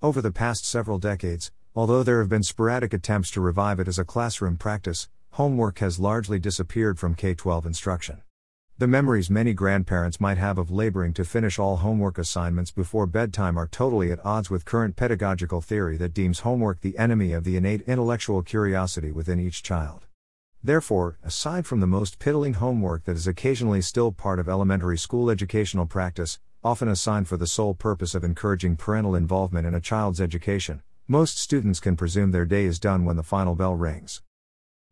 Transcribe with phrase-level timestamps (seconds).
[0.00, 3.98] Over the past several decades, although there have been sporadic attempts to revive it as
[3.98, 8.22] a classroom practice, homework has largely disappeared from K 12 instruction.
[8.78, 13.58] The memories many grandparents might have of laboring to finish all homework assignments before bedtime
[13.58, 17.56] are totally at odds with current pedagogical theory that deems homework the enemy of the
[17.56, 20.06] innate intellectual curiosity within each child.
[20.62, 25.28] Therefore, aside from the most piddling homework that is occasionally still part of elementary school
[25.28, 26.38] educational practice,
[26.68, 31.38] often assigned for the sole purpose of encouraging parental involvement in a child's education, most
[31.38, 34.20] students can presume their day is done when the final bell rings.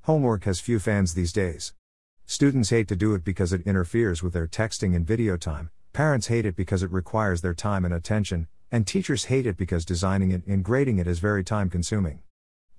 [0.00, 1.72] Homework has few fans these days.
[2.26, 6.26] Students hate to do it because it interferes with their texting and video time, parents
[6.26, 10.32] hate it because it requires their time and attention, and teachers hate it because designing
[10.32, 12.18] it and grading it is very time consuming.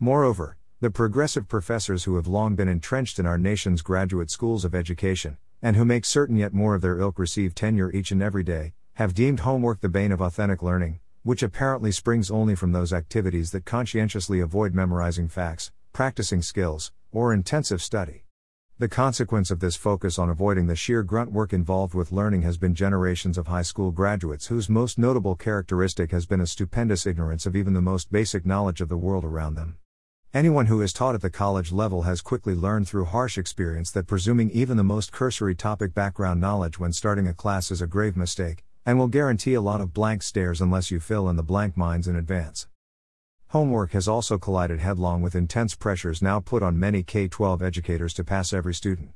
[0.01, 4.76] Moreover, the progressive professors who have long been entrenched in our nation's graduate schools of
[4.76, 8.43] education, and who make certain yet more of their ilk receive tenure each and every
[8.43, 12.91] day, have deemed homework the bane of authentic learning, which apparently springs only from those
[12.91, 18.25] activities that conscientiously avoid memorizing facts, practicing skills, or intensive study.
[18.79, 22.57] The consequence of this focus on avoiding the sheer grunt work involved with learning has
[22.57, 27.45] been generations of high school graduates whose most notable characteristic has been a stupendous ignorance
[27.45, 29.77] of even the most basic knowledge of the world around them.
[30.33, 34.07] Anyone who is taught at the college level has quickly learned through harsh experience that
[34.07, 38.17] presuming even the most cursory topic background knowledge when starting a class is a grave
[38.17, 41.77] mistake, and will guarantee a lot of blank stares unless you fill in the blank
[41.77, 42.68] minds in advance.
[43.49, 48.13] Homework has also collided headlong with intense pressures now put on many K 12 educators
[48.13, 49.12] to pass every student.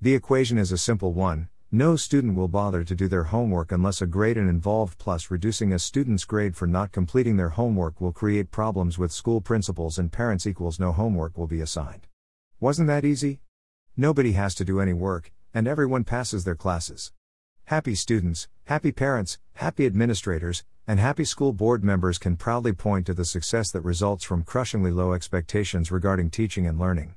[0.00, 4.02] The equation is a simple one no student will bother to do their homework unless
[4.02, 8.10] a grade and involved, plus, reducing a student's grade for not completing their homework will
[8.10, 12.08] create problems with school principals and parents, equals no homework will be assigned.
[12.58, 13.38] Wasn't that easy?
[13.96, 17.12] Nobody has to do any work, and everyone passes their classes.
[17.70, 23.14] Happy students, happy parents, happy administrators, and happy school board members can proudly point to
[23.14, 27.14] the success that results from crushingly low expectations regarding teaching and learning.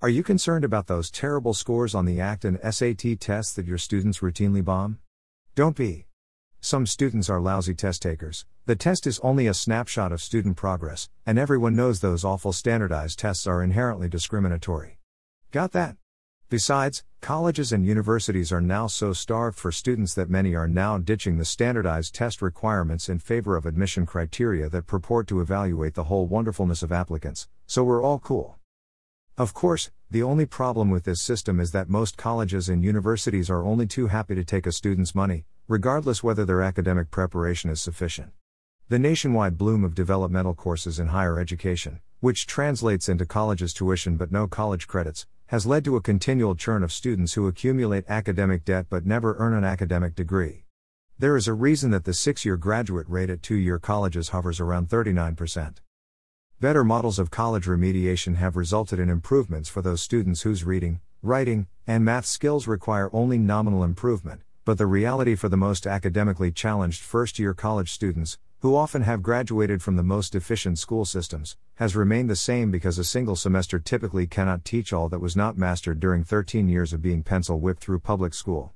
[0.00, 3.76] Are you concerned about those terrible scores on the ACT and SAT tests that your
[3.76, 5.00] students routinely bomb?
[5.54, 6.06] Don't be.
[6.62, 8.46] Some students are lousy test takers.
[8.64, 13.18] The test is only a snapshot of student progress, and everyone knows those awful standardized
[13.18, 14.96] tests are inherently discriminatory.
[15.50, 15.96] Got that?
[16.50, 21.38] Besides, colleges and universities are now so starved for students that many are now ditching
[21.38, 26.26] the standardized test requirements in favor of admission criteria that purport to evaluate the whole
[26.26, 28.58] wonderfulness of applicants, so we're all cool.
[29.38, 33.64] Of course, the only problem with this system is that most colleges and universities are
[33.64, 38.32] only too happy to take a student's money, regardless whether their academic preparation is sufficient.
[38.88, 44.32] The nationwide bloom of developmental courses in higher education, which translates into college's tuition but
[44.32, 48.86] no college credits, has led to a continual churn of students who accumulate academic debt
[48.88, 50.62] but never earn an academic degree.
[51.18, 54.60] There is a reason that the six year graduate rate at two year colleges hovers
[54.60, 55.78] around 39%.
[56.60, 61.66] Better models of college remediation have resulted in improvements for those students whose reading, writing,
[61.84, 67.02] and math skills require only nominal improvement, but the reality for the most academically challenged
[67.02, 71.96] first year college students, who often have graduated from the most efficient school systems, has
[71.96, 75.98] remained the same because a single semester typically cannot teach all that was not mastered
[75.98, 78.74] during 13 years of being pencil whipped through public school.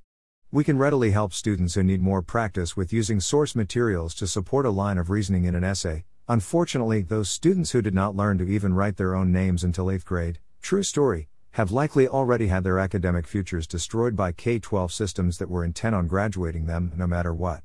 [0.51, 4.65] We can readily help students who need more practice with using source materials to support
[4.65, 6.05] a line of reasoning in an essay.
[6.29, 10.07] Unfortunately, those students who did not learn to even write their own names until 8th
[10.07, 15.37] grade, true story, have likely already had their academic futures destroyed by K 12 systems
[15.37, 17.63] that were intent on graduating them, no matter what.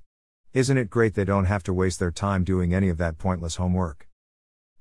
[0.52, 3.58] Isn't it great they don't have to waste their time doing any of that pointless
[3.58, 4.08] homework?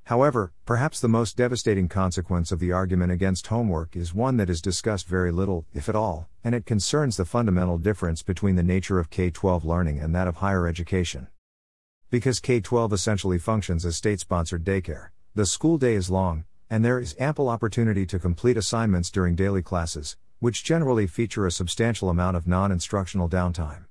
[0.04, 4.62] However, perhaps the most devastating consequence of the argument against homework is one that is
[4.62, 8.98] discussed very little, if at all, and it concerns the fundamental difference between the nature
[8.98, 11.28] of K 12 learning and that of higher education.
[12.08, 16.82] Because K 12 essentially functions as state sponsored daycare, the school day is long, and
[16.82, 22.08] there is ample opportunity to complete assignments during daily classes, which generally feature a substantial
[22.08, 23.84] amount of non instructional downtime.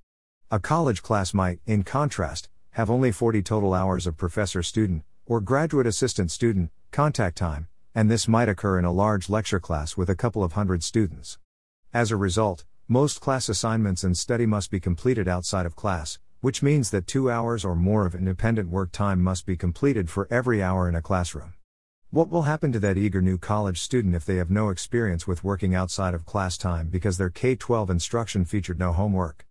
[0.50, 5.42] A college class might, in contrast, have only 40 total hours of professor student, or
[5.42, 10.10] graduate assistant student, contact time, and this might occur in a large lecture class with
[10.10, 11.38] a couple of hundred students.
[11.94, 16.64] As a result, most class assignments and study must be completed outside of class, which
[16.64, 20.64] means that two hours or more of independent work time must be completed for every
[20.64, 21.56] hour in a classroom.
[22.10, 25.44] What will happen to that eager new college student if they have no experience with
[25.44, 29.47] working outside of class time because their K 12 instruction featured no homework?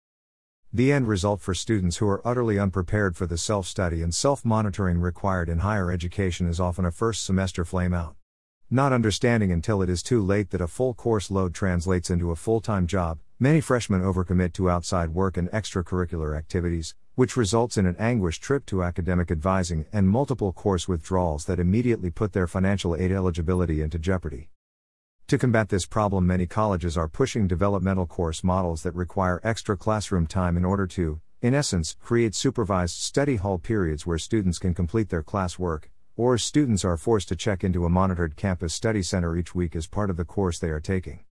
[0.73, 4.45] The end result for students who are utterly unprepared for the self study and self
[4.45, 8.15] monitoring required in higher education is often a first semester flame out.
[8.69, 12.37] Not understanding until it is too late that a full course load translates into a
[12.37, 17.87] full time job, many freshmen overcommit to outside work and extracurricular activities, which results in
[17.87, 22.97] an anguished trip to academic advising and multiple course withdrawals that immediately put their financial
[22.97, 24.51] aid eligibility into jeopardy.
[25.29, 30.29] To combat this problem, many colleges are pushing developmental course models that require extra classroom
[30.29, 35.09] time in order to, in essence, create supervised study hall periods where students can complete
[35.09, 35.87] their classwork,
[36.17, 39.89] or students are forced to check into a monitored campus study center each week as
[39.89, 41.25] part of the course they are taking.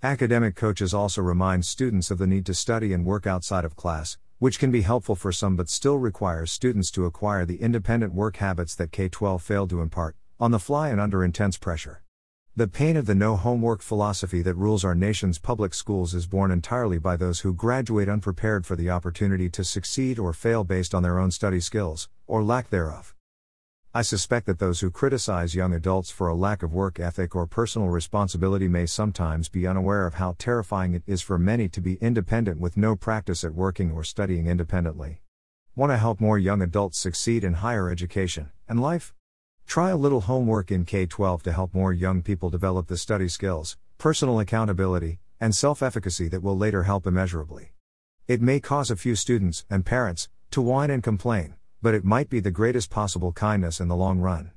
[0.00, 4.16] Academic coaches also remind students of the need to study and work outside of class,
[4.38, 8.36] which can be helpful for some but still requires students to acquire the independent work
[8.36, 12.00] habits that K 12 failed to impart, on the fly and under intense pressure.
[12.56, 16.50] The pain of the no homework philosophy that rules our nation's public schools is borne
[16.50, 21.04] entirely by those who graduate unprepared for the opportunity to succeed or fail based on
[21.04, 23.14] their own study skills, or lack thereof.
[23.94, 27.46] I suspect that those who criticize young adults for a lack of work ethic or
[27.46, 31.98] personal responsibility may sometimes be unaware of how terrifying it is for many to be
[32.00, 35.22] independent with no practice at working or studying independently.
[35.76, 39.14] Want to help more young adults succeed in higher education and life?
[39.70, 43.28] Try a little homework in K 12 to help more young people develop the study
[43.28, 47.70] skills, personal accountability, and self efficacy that will later help immeasurably.
[48.26, 52.28] It may cause a few students and parents to whine and complain but it might
[52.28, 54.50] be the greatest possible kindness in the long run.